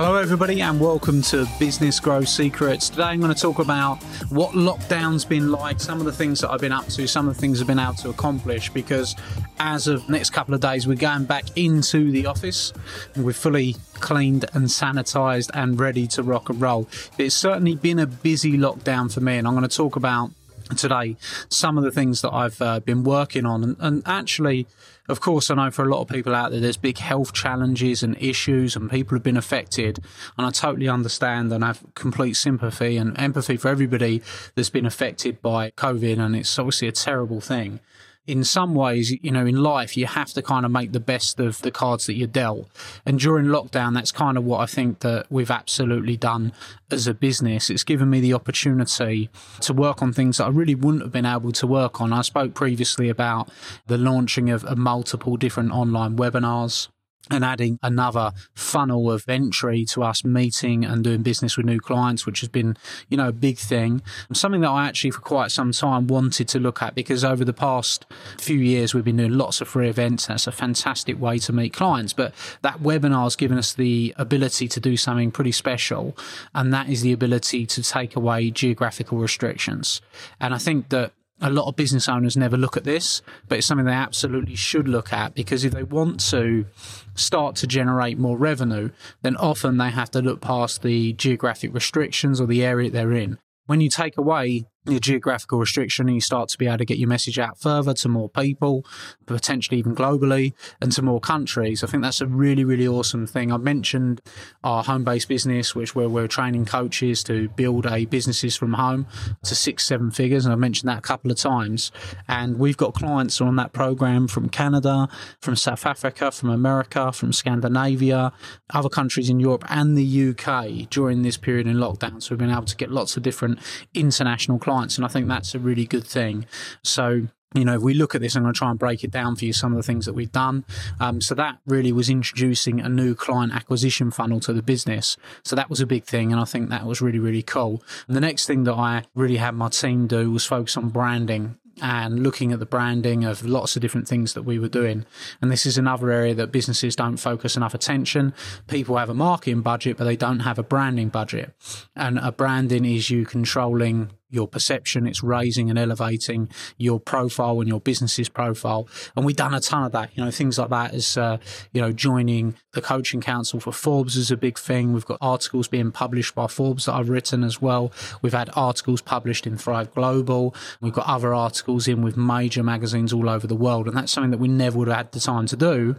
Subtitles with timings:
[0.00, 2.88] Hello, everybody, and welcome to Business Growth Secrets.
[2.88, 6.52] Today, I'm going to talk about what lockdown's been like, some of the things that
[6.52, 8.70] I've been up to, some of the things I've been able to accomplish.
[8.70, 9.16] Because
[9.58, 12.72] as of next couple of days, we're going back into the office.
[13.16, 16.88] And we're fully cleaned and sanitized and ready to rock and roll.
[17.18, 20.30] It's certainly been a busy lockdown for me, and I'm going to talk about
[20.76, 21.16] today
[21.48, 24.68] some of the things that I've uh, been working on, and, and actually
[25.08, 28.02] of course, I know for a lot of people out there, there's big health challenges
[28.02, 30.00] and issues, and people have been affected.
[30.36, 34.22] And I totally understand and have complete sympathy and empathy for everybody
[34.54, 36.18] that's been affected by COVID.
[36.18, 37.80] And it's obviously a terrible thing
[38.28, 41.40] in some ways, you know, in life, you have to kind of make the best
[41.40, 42.68] of the cards that you're dealt.
[43.06, 46.52] And during lockdown, that's kind of what I think that we've absolutely done
[46.90, 47.70] as a business.
[47.70, 49.30] It's given me the opportunity
[49.62, 52.12] to work on things that I really wouldn't have been able to work on.
[52.12, 53.48] I spoke previously about
[53.86, 56.88] the launching of, of multiple different online webinars
[57.30, 62.26] and adding another funnel of entry to us meeting and doing business with new clients,
[62.26, 62.76] which has been,
[63.08, 64.02] you know, a big thing.
[64.28, 67.44] And something that I actually for quite some time wanted to look at because over
[67.44, 68.06] the past
[68.38, 70.26] few years we've been doing lots of free events.
[70.26, 72.12] That's a fantastic way to meet clients.
[72.12, 76.16] But that webinar has given us the ability to do something pretty special.
[76.54, 80.00] And that is the ability to take away geographical restrictions.
[80.40, 83.66] And I think that a lot of business owners never look at this, but it's
[83.66, 86.66] something they absolutely should look at because if they want to
[87.14, 88.90] start to generate more revenue,
[89.22, 93.38] then often they have to look past the geographic restrictions or the area they're in.
[93.66, 96.98] When you take away your geographical restriction and you start to be able to get
[96.98, 98.84] your message out further to more people,
[99.26, 101.84] potentially even globally and to more countries.
[101.84, 103.52] I think that's a really, really awesome thing.
[103.52, 104.20] I mentioned
[104.64, 109.06] our home based business, which where we're training coaches to build a businesses from home
[109.44, 110.44] to six, seven figures.
[110.44, 111.92] And I've mentioned that a couple of times.
[112.26, 115.08] And we've got clients on that program from Canada,
[115.40, 118.32] from South Africa, from America, from Scandinavia,
[118.70, 122.22] other countries in Europe and the UK during this period in lockdown.
[122.22, 123.58] So we've been able to get lots of different
[123.94, 124.96] international clients clients.
[124.96, 126.46] And I think that's a really good thing.
[126.82, 129.10] So, you know, if we look at this, I'm going to try and break it
[129.10, 130.64] down for you, some of the things that we've done.
[131.00, 135.16] Um, so that really was introducing a new client acquisition funnel to the business.
[135.42, 136.30] So that was a big thing.
[136.30, 137.82] And I think that was really, really cool.
[138.06, 141.58] And the next thing that I really had my team do was focus on branding
[141.80, 145.06] and looking at the branding of lots of different things that we were doing.
[145.40, 148.34] And this is another area that businesses don't focus enough attention.
[148.66, 151.54] People have a marketing budget, but they don't have a branding budget.
[151.94, 155.06] And a branding is you controlling your perception.
[155.06, 158.88] It's raising and elevating your profile and your business's profile.
[159.16, 160.10] And we've done a ton of that.
[160.14, 161.38] You know, things like that as, uh,
[161.72, 164.92] you know, joining the coaching council for Forbes is a big thing.
[164.92, 167.92] We've got articles being published by Forbes that I've written as well.
[168.22, 170.54] We've had articles published in Thrive Global.
[170.80, 173.88] We've got other articles in with major magazines all over the world.
[173.88, 175.96] And that's something that we never would have had the time to do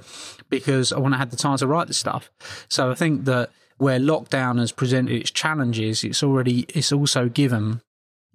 [0.49, 2.29] because I wouldn't have had the time to write the stuff.
[2.67, 7.81] So I think that where lockdown has presented its challenges, it's already, it's also given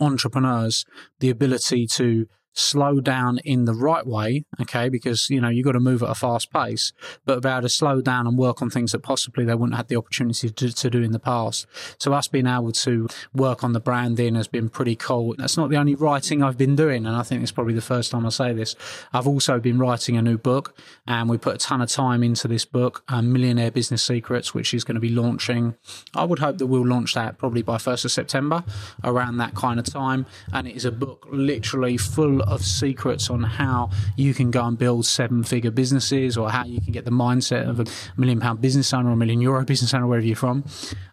[0.01, 0.85] entrepreneurs
[1.21, 5.73] the ability to slow down in the right way, okay, because you know you've got
[5.73, 6.93] to move at a fast pace,
[7.25, 9.89] but be able to slow down and work on things that possibly they wouldn't have
[9.89, 11.67] the opportunity to, to do in the past.
[11.99, 15.35] So us being able to work on the branding has been pretty cool.
[15.37, 18.11] That's not the only writing I've been doing, and I think it's probably the first
[18.11, 18.77] time I say this.
[19.13, 20.77] I've also been writing a new book,
[21.07, 24.73] and we put a ton of time into this book, um, Millionaire Business Secrets, which
[24.73, 25.75] is going to be launching.
[26.15, 28.65] I would hope that we'll launch that probably by first of September,
[29.03, 33.43] around that kind of time, and it is a book literally full of secrets on
[33.43, 37.11] how you can go and build seven figure businesses or how you can get the
[37.11, 37.87] mindset of a
[38.17, 40.65] million pound business owner or a million euro business owner, wherever you're from,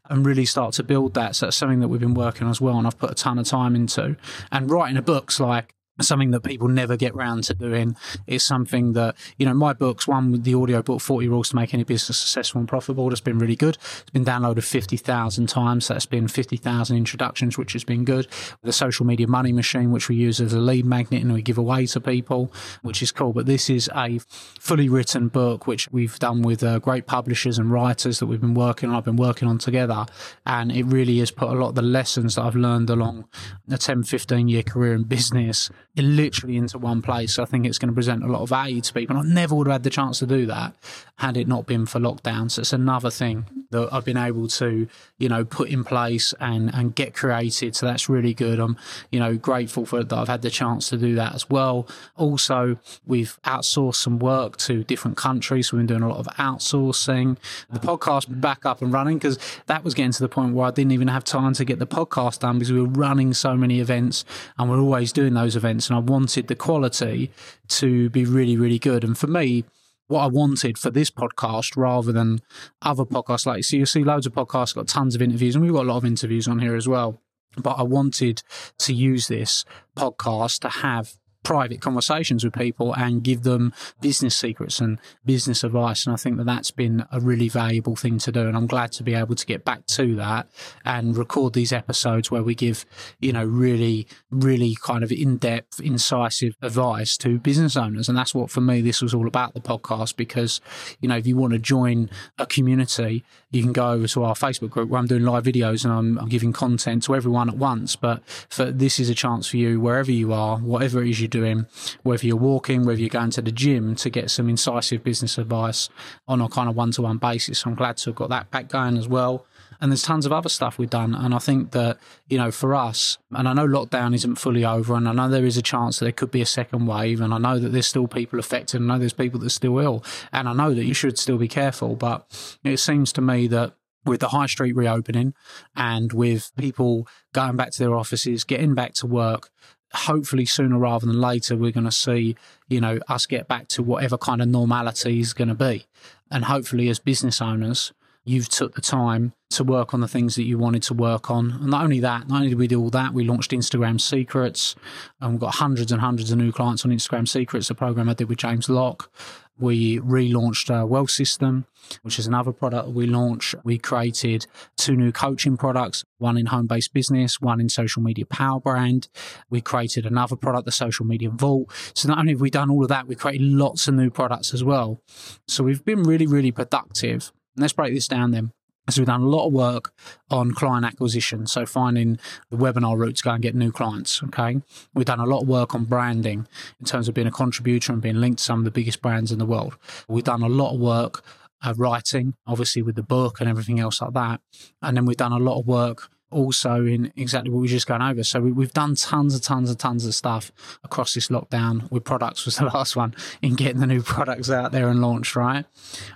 [0.09, 1.35] and really start to build that.
[1.35, 2.77] So that's something that we've been working on as well.
[2.77, 4.15] And I've put a ton of time into.
[4.51, 7.95] And writing a book's like, something that people never get round to doing.
[8.25, 11.55] It's something that, you know, my books, one with the audio book, 40 Rules to
[11.55, 13.77] Make Any Business Successful and Profitable, that's been really good.
[14.01, 15.85] It's been downloaded 50,000 times.
[15.85, 18.27] So that's been 50,000 introductions, which has been good.
[18.63, 21.57] The social media money machine, which we use as a lead magnet and we give
[21.57, 22.51] away to people,
[22.81, 23.33] which is cool.
[23.33, 24.19] But this is a
[24.59, 28.53] fully written book, which we've done with uh, great publishers and writers that we've been
[28.53, 28.95] working on.
[28.95, 30.05] I've been working on together.
[30.45, 33.27] And it really has put a lot of the lessons that I've learned along
[33.69, 37.37] a 10, 15 year career in business literally into one place.
[37.37, 39.17] I think it's going to present a lot of value to people.
[39.17, 40.73] And I never would have had the chance to do that
[41.17, 42.49] had it not been for lockdown.
[42.49, 46.73] So it's another thing that I've been able to, you know, put in place and,
[46.73, 47.75] and get created.
[47.75, 48.59] So that's really good.
[48.59, 48.77] I'm,
[49.11, 51.87] you know, grateful for that I've had the chance to do that as well.
[52.17, 55.71] Also, we've outsourced some work to different countries.
[55.71, 57.37] We've been doing a lot of outsourcing.
[57.69, 59.37] The podcast back up and running because
[59.67, 61.87] that was getting to the point where I didn't even have time to get the
[61.87, 64.25] podcast done because we were running so many events
[64.57, 65.80] and we're always doing those events.
[65.89, 67.31] And I wanted the quality
[67.69, 69.03] to be really, really good.
[69.03, 69.65] And for me,
[70.07, 72.41] what I wanted for this podcast rather than
[72.81, 73.45] other podcasts.
[73.45, 75.89] Like, so you see loads of podcasts got tons of interviews, and we've got a
[75.89, 77.21] lot of interviews on here as well.
[77.57, 78.43] But I wanted
[78.79, 84.79] to use this podcast to have private conversations with people and give them business secrets
[84.79, 86.05] and business advice.
[86.05, 88.47] And I think that that's been a really valuable thing to do.
[88.47, 90.47] And I'm glad to be able to get back to that
[90.85, 92.85] and record these episodes where we give,
[93.19, 98.07] you know, really, really kind of in depth, incisive advice to business owners.
[98.07, 100.61] And that's what for me, this was all about the podcast because,
[100.99, 104.35] you know, if you want to join a community, you can go over to our
[104.35, 107.57] Facebook group where I'm doing live videos and I'm, I'm giving content to everyone at
[107.57, 107.95] once.
[107.95, 111.27] But for, this is a chance for you, wherever you are, whatever it is you
[111.31, 111.65] doing,
[112.03, 115.89] whether you're walking, whether you're going to the gym to get some incisive business advice
[116.27, 117.59] on a kind of one to one basis.
[117.59, 119.45] So I'm glad to have got that back going as well.
[119.79, 121.15] And there's tons of other stuff we've done.
[121.15, 121.97] And I think that,
[122.27, 125.43] you know, for us, and I know lockdown isn't fully over, and I know there
[125.43, 127.87] is a chance that there could be a second wave, and I know that there's
[127.87, 130.75] still people affected, and I know there's people that are still ill, and I know
[130.75, 131.95] that you should still be careful.
[131.95, 133.73] But it seems to me that
[134.05, 135.33] with the high street reopening
[135.75, 139.49] and with people going back to their offices, getting back to work,
[139.93, 142.35] hopefully sooner rather than later, we're going to see,
[142.67, 145.85] you know, us get back to whatever kind of normality is going to be.
[146.29, 147.91] And hopefully, as business owners,
[148.23, 151.51] you've took the time to work on the things that you wanted to work on.
[151.51, 154.75] And not only that, not only did we do all that, we launched Instagram Secrets
[155.19, 158.13] and we've got hundreds and hundreds of new clients on Instagram Secrets, a program I
[158.13, 159.11] did with James Lock.
[159.59, 161.65] We relaunched uh, Wealth System,
[162.01, 163.55] which is another product we launched.
[163.63, 168.25] We created two new coaching products, one in home based business, one in social media
[168.25, 169.07] power brand.
[169.49, 171.71] We created another product, the social media vault.
[171.93, 174.53] So not only have we done all of that, we created lots of new products
[174.53, 175.01] as well.
[175.47, 177.31] So we've been really, really productive.
[177.55, 178.53] let's break this down then.
[178.89, 179.93] So we've done a lot of work
[180.29, 181.47] on client acquisition.
[181.47, 182.17] So finding
[182.49, 184.21] the webinar route to go and get new clients.
[184.23, 184.61] Okay.
[184.93, 186.47] We've done a lot of work on branding
[186.79, 189.31] in terms of being a contributor and being linked to some of the biggest brands
[189.31, 189.77] in the world.
[190.07, 191.23] We've done a lot of work
[191.63, 194.41] uh, writing, obviously with the book and everything else like that.
[194.81, 197.87] And then we've done a lot of work also in exactly what we are just
[197.87, 198.23] going over.
[198.23, 200.51] So we, have done tons and tons and tons of stuff
[200.83, 201.91] across this lockdown.
[201.91, 205.35] With products was the last one in getting the new products out there and launched,
[205.35, 205.65] right?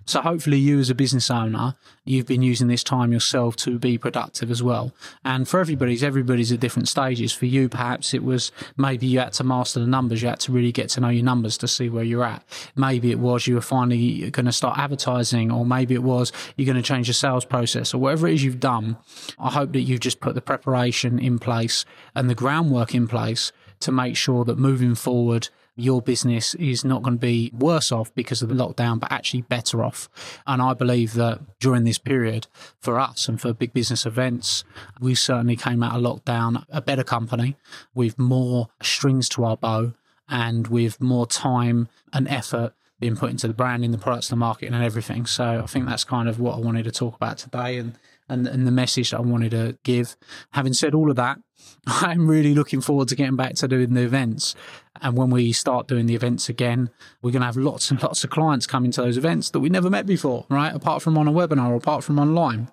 [0.05, 1.75] So hopefully you as a business owner,
[2.05, 4.93] you've been using this time yourself to be productive as well.
[5.23, 7.33] And for everybody's, everybody's at different stages.
[7.33, 10.21] For you, perhaps it was maybe you had to master the numbers.
[10.21, 12.43] You had to really get to know your numbers to see where you're at.
[12.75, 16.65] Maybe it was you were finally going to start advertising, or maybe it was you're
[16.65, 18.97] going to change your sales process, or whatever it is you've done.
[19.39, 23.51] I hope that you've just put the preparation in place and the groundwork in place
[23.79, 28.13] to make sure that moving forward, your business is not going to be worse off
[28.13, 30.07] because of the lockdown, but actually better off.
[30.45, 32.45] And I believe that during this period
[32.79, 34.63] for us and for big business events,
[35.01, 37.57] we certainly came out of lockdown a better company
[37.95, 39.93] with more strings to our bow
[40.29, 44.35] and with more time and effort being put into the brand, branding, the products, the
[44.35, 45.25] marketing, and everything.
[45.25, 47.77] So I think that's kind of what I wanted to talk about today.
[47.77, 47.97] And
[48.29, 50.15] and, and the message that I wanted to give.
[50.51, 51.39] Having said all of that,
[51.87, 54.55] I'm really looking forward to getting back to doing the events.
[55.01, 56.89] And when we start doing the events again,
[57.21, 59.69] we're going to have lots and lots of clients coming to those events that we
[59.69, 60.73] never met before, right?
[60.73, 62.69] Apart from on a webinar apart from online.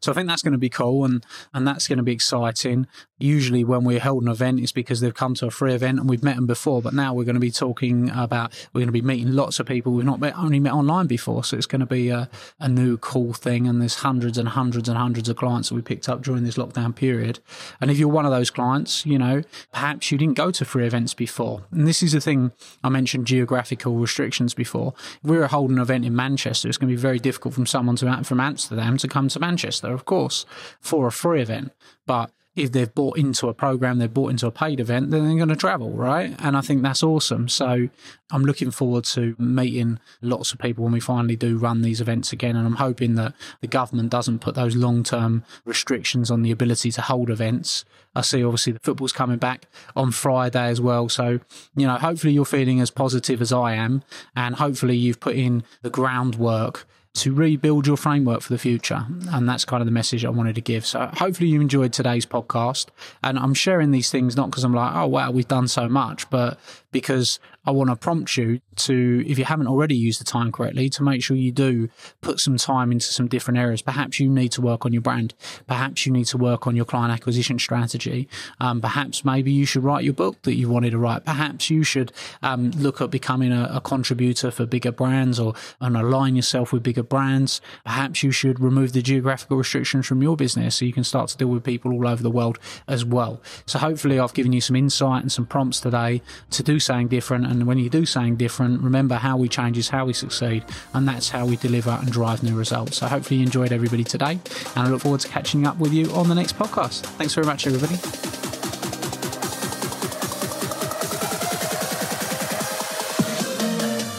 [0.00, 1.24] So I think that's going to be cool and,
[1.54, 2.86] and that's going to be exciting.
[3.18, 6.08] Usually when we hold an event, it's because they've come to a free event and
[6.08, 6.82] we've met them before.
[6.82, 9.66] But now we're going to be talking about, we're going to be meeting lots of
[9.66, 11.44] people we've not met, only met online before.
[11.44, 13.68] So it's going to be a, a new cool thing.
[13.68, 16.56] And there's hundreds and hundreds and hundreds of clients that we picked up during this
[16.56, 17.38] lockdown period.
[17.80, 20.86] And if you're one of those clients, you know, perhaps you didn't go to free
[20.86, 21.62] events before.
[21.70, 22.52] And this is the thing
[22.82, 24.94] I mentioned geographical restrictions before.
[25.22, 27.66] If we were holding an event in Manchester, it's going to be very difficult from
[27.66, 30.44] someone to, from Amsterdam to come to Manchester Manchester, of course,
[30.80, 31.72] for a free event.
[32.04, 35.36] But if they've bought into a program, they've bought into a paid event, then they're
[35.36, 36.34] going to travel, right?
[36.38, 37.48] And I think that's awesome.
[37.48, 37.88] So
[38.30, 42.32] I'm looking forward to meeting lots of people when we finally do run these events
[42.32, 42.56] again.
[42.56, 46.90] And I'm hoping that the government doesn't put those long term restrictions on the ability
[46.92, 47.86] to hold events.
[48.14, 49.66] I see obviously the football's coming back
[49.96, 51.08] on Friday as well.
[51.08, 51.38] So,
[51.74, 54.02] you know, hopefully you're feeling as positive as I am.
[54.36, 59.06] And hopefully you've put in the groundwork to rebuild your framework for the future.
[59.30, 60.86] And that's kind of the message I wanted to give.
[60.86, 62.86] So hopefully you enjoyed today's podcast.
[63.22, 66.28] And I'm sharing these things not because I'm like, oh, wow, we've done so much,
[66.30, 66.58] but
[66.92, 70.88] because I want to prompt you to, if you haven't already used the time correctly,
[70.90, 71.88] to make sure you do
[72.20, 73.82] put some time into some different areas.
[73.82, 75.34] Perhaps you need to work on your brand.
[75.66, 78.28] Perhaps you need to work on your client acquisition strategy.
[78.60, 81.24] Um, perhaps maybe you should write your book that you wanted to write.
[81.24, 85.96] Perhaps you should um, look at becoming a, a, contributor for bigger brands or and
[85.96, 87.60] align yourself with bigger brands.
[87.84, 91.36] Perhaps you should remove the geographical restrictions from your business so you can start to
[91.36, 92.58] deal with people all over the world
[92.88, 93.40] as well.
[93.66, 97.46] So hopefully I've given you some insight and some prompts today to do something different
[97.46, 101.08] and when you do something different, remember how we change is how we succeed, and
[101.08, 102.98] that's how we deliver and drive new results.
[102.98, 104.38] So hopefully you enjoyed everybody today,
[104.76, 107.02] and I look forward to catching up with you on the next podcast.
[107.16, 107.96] Thanks very much, everybody.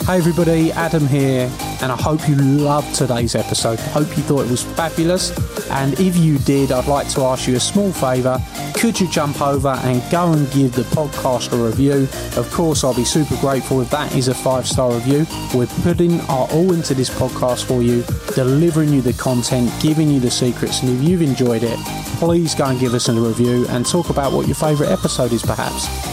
[0.05, 1.49] Hey everybody, Adam here,
[1.81, 3.79] and I hope you loved today's episode.
[3.79, 5.31] Hope you thought it was fabulous.
[5.69, 8.37] And if you did, I'd like to ask you a small favour.
[8.83, 12.05] Could you jump over and go and give the podcast a review?
[12.37, 15.25] Of course, I'll be super grateful if that is a five star review.
[15.55, 18.03] We're putting our all into this podcast for you,
[18.35, 20.83] delivering you the content, giving you the secrets.
[20.83, 21.79] And if you've enjoyed it,
[22.19, 25.43] please go and give us a review and talk about what your favourite episode is,
[25.43, 26.12] perhaps.